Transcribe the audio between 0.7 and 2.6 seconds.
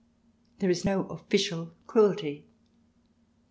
is no official cruelty.